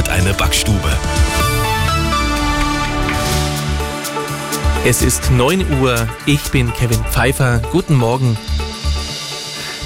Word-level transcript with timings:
hat 0.00 0.08
eine 0.08 0.32
Backstube. 0.32 0.88
Es 4.86 5.02
ist 5.02 5.30
9 5.30 5.78
Uhr, 5.78 6.08
ich 6.24 6.40
bin 6.50 6.72
Kevin 6.72 7.04
Pfeiffer. 7.10 7.60
Guten 7.70 7.96
Morgen. 7.96 8.38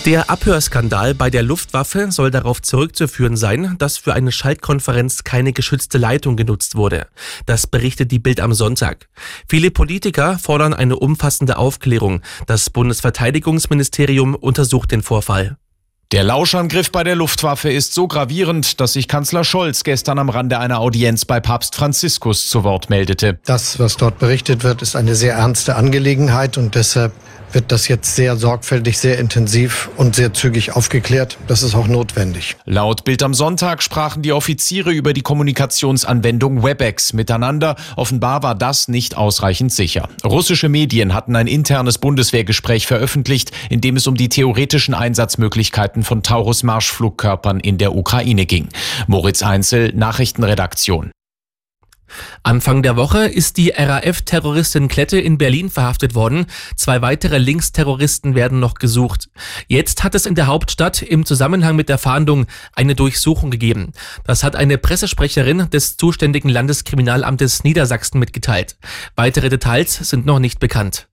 Der 0.05 0.31
Abhörskandal 0.31 1.17
bei 1.17 1.31
der 1.31 1.43
Luftwaffe 1.43 2.13
soll 2.13 2.31
darauf 2.31 2.63
zurückzuführen 2.63 3.37
sein, 3.37 3.75
dass 3.79 3.99
für 3.99 4.15
eine 4.15 4.31
Schaltkonferenz 4.31 5.25
keine 5.25 5.53
geschützte 5.53 5.99
Leitung 5.99 6.37
genutzt 6.37 6.77
wurde. 6.77 7.09
Das 7.47 7.67
berichtet 7.67 8.13
die 8.13 8.21
Bild 8.21 8.39
am 8.39 8.53
Sonntag. 8.53 9.09
Viele 9.49 9.73
Politiker 9.73 10.39
fordern 10.39 10.75
eine 10.75 10.95
umfassende 10.95 11.57
Aufklärung. 11.57 12.21
Das 12.47 12.71
Bundesverteidigungsministerium 12.71 14.37
untersucht 14.37 14.93
den 14.93 15.03
Vorfall. 15.03 15.57
Der 16.15 16.23
Lauschangriff 16.23 16.93
bei 16.93 17.03
der 17.03 17.17
Luftwaffe 17.17 17.73
ist 17.73 17.93
so 17.93 18.07
gravierend, 18.07 18.81
dass 18.81 18.93
sich 18.93 19.09
Kanzler 19.09 19.43
Scholz 19.43 19.83
gestern 19.83 20.21
am 20.21 20.29
Rande 20.29 20.61
einer 20.61 20.79
Audienz 20.79 21.25
bei 21.25 21.41
Papst 21.41 21.75
Franziskus 21.75 22.47
zu 22.47 22.63
Wort 22.63 22.89
meldete. 22.89 23.37
Das, 23.45 23.81
was 23.81 23.97
dort 23.97 24.21
berichtet 24.21 24.63
wird, 24.63 24.81
ist 24.81 24.95
eine 24.95 25.17
sehr 25.17 25.35
ernste 25.35 25.75
Angelegenheit 25.75 26.57
und 26.57 26.77
deshalb 26.77 27.11
wird 27.55 27.73
das 27.73 27.89
jetzt 27.89 28.15
sehr 28.17 28.37
sorgfältig, 28.37 28.99
sehr 28.99 29.19
intensiv 29.19 29.91
und 29.97 30.17
sehr 30.17 30.33
zügig 30.33 30.73
aufgeklärt. 30.73 31.39
Das 31.47 31.63
ist 31.63 31.75
auch 31.75 31.87
notwendig. 31.87 32.57
Laut 32.65 33.05
Bild 33.05 33.23
am 33.23 33.35
Sonntag 33.35 33.83
sprachen 33.83 34.23
die 34.23 34.33
Offiziere 34.33 34.93
über 34.93 35.13
die 35.13 35.23
Kommunikationsanwendung 35.23 36.63
WebEx 36.63 37.13
miteinander. 37.13 37.77
Offenbar 37.97 38.43
war 38.43 38.55
das 38.55 38.89
nicht 38.89 39.17
ausreichend 39.17 39.73
sicher. 39.73 40.09
Russische 40.25 40.69
Medien 40.69 41.15
hatten 41.15 41.37
ein 41.37 41.47
internes 41.47 41.99
Bundeswehrgespräch 41.99 42.87
veröffentlicht, 42.87 43.53
in 43.71 43.81
dem 43.81 43.97
es 43.97 44.07
um 44.07 44.17
die 44.17 44.29
theoretischen 44.29 44.95
Einsatzmöglichkeiten 44.95 46.03
von 46.03 46.23
Taurus-Marschflugkörpern 46.23 47.61
in 47.61 47.79
der 47.79 47.95
Ukraine 47.95 48.47
ging. 48.47 48.69
Moritz 49.07 49.43
Einzel, 49.43 49.93
Nachrichtenredaktion. 49.95 51.11
Anfang 52.43 52.83
der 52.83 52.97
Woche 52.97 53.27
ist 53.27 53.57
die 53.57 53.71
RAF-Terroristin 53.71 54.89
Klette 54.89 55.19
in 55.19 55.39
Berlin 55.39 55.71
verhaftet 55.71 56.15
worden. 56.15 56.47
Zwei 56.77 57.03
weitere 57.03 57.39
Linksterroristen 57.39 58.35
werden 58.35 58.61
noch 58.61 58.75
gesucht. 58.75 59.29
Jetzt 59.69 60.05
hat 60.05 60.15
es 60.15 60.27
in 60.27 60.35
der 60.35 60.47
Hauptstadt 60.47 61.03
im 61.03 61.25
Zusammenhang 61.25 61.77
mit 61.77 61.89
der 61.89 61.99
Fahndung 61.99 62.47
eine 62.75 62.95
Durchsuchung 62.95 63.51
gegeben. 63.51 63.93
Das 64.25 64.45
hat 64.45 64.57
eine 64.57 64.79
Pressesprecherin 64.79 65.71
des 65.71 65.97
zuständigen 65.97 66.49
Landeskriminalamtes 66.49 67.65
Niedersachsen 67.65 68.19
mitgeteilt. 68.19 68.77
Weitere 69.17 69.49
Details 69.49 69.95
sind 69.97 70.27
noch 70.27 70.39
nicht 70.39 70.61
bekannt. 70.61 71.07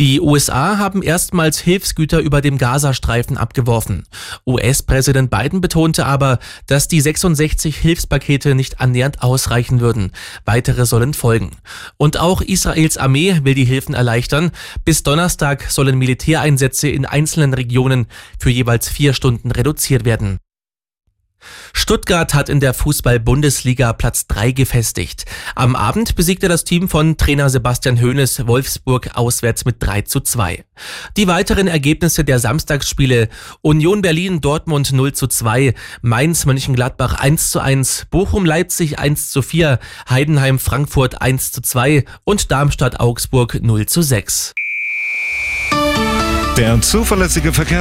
Die 0.00 0.18
USA 0.18 0.78
haben 0.78 1.02
erstmals 1.02 1.58
Hilfsgüter 1.60 2.20
über 2.20 2.40
dem 2.40 2.56
Gazastreifen 2.56 3.36
abgeworfen. 3.36 4.04
US-Präsident 4.46 5.30
Biden 5.30 5.60
betonte 5.60 6.06
aber, 6.06 6.38
dass 6.66 6.88
die 6.88 7.02
66 7.02 7.76
Hilfspakete 7.76 8.54
nicht 8.54 8.80
annähernd 8.80 9.22
ausreichen 9.22 9.80
würden. 9.80 10.12
Weitere 10.46 10.86
sollen 10.86 11.12
folgen. 11.12 11.50
Und 11.98 12.18
auch 12.18 12.40
Israels 12.40 12.96
Armee 12.96 13.40
will 13.42 13.52
die 13.52 13.66
Hilfen 13.66 13.94
erleichtern. 13.94 14.52
Bis 14.86 15.02
Donnerstag 15.02 15.70
sollen 15.70 15.98
Militäreinsätze 15.98 16.88
in 16.88 17.04
einzelnen 17.04 17.52
Regionen 17.52 18.06
für 18.38 18.48
jeweils 18.48 18.88
vier 18.88 19.12
Stunden 19.12 19.50
reduziert 19.50 20.06
werden. 20.06 20.38
Stuttgart 21.72 22.34
hat 22.34 22.48
in 22.48 22.60
der 22.60 22.74
Fußball-Bundesliga 22.74 23.92
Platz 23.92 24.26
3 24.26 24.52
gefestigt. 24.52 25.24
Am 25.54 25.76
Abend 25.76 26.14
besiegte 26.14 26.48
das 26.48 26.64
Team 26.64 26.88
von 26.88 27.16
Trainer 27.16 27.48
Sebastian 27.48 28.00
Hoeneß 28.00 28.46
Wolfsburg 28.46 29.10
auswärts 29.14 29.64
mit 29.64 29.76
3 29.80 30.02
zu 30.02 30.20
2. 30.20 30.64
Die 31.16 31.26
weiteren 31.26 31.66
Ergebnisse 31.66 32.24
der 32.24 32.38
Samstagsspiele 32.38 33.28
Union 33.62 34.02
Berlin 34.02 34.40
Dortmund 34.40 34.92
0 34.92 35.12
zu 35.12 35.26
2, 35.26 35.74
Mainz 36.02 36.46
Mönchengladbach 36.46 37.14
1 37.14 37.50
zu 37.50 37.60
1, 37.60 38.06
Bochum 38.10 38.44
Leipzig 38.44 38.98
1 38.98 39.30
zu 39.30 39.42
4, 39.42 39.78
Heidenheim 40.08 40.58
Frankfurt 40.58 41.20
1 41.20 41.52
zu 41.52 41.60
2 41.60 42.04
und 42.24 42.50
Darmstadt 42.50 43.00
Augsburg 43.00 43.58
0 43.62 43.86
zu 43.86 44.02
6. 44.02 44.54
Der 46.60 46.78
zuverlässige 46.82 47.54
Verkehrs 47.54 47.78